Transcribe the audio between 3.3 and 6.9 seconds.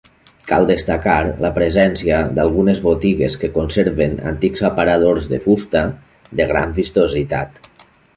que conserven antics aparadors de fusta de gran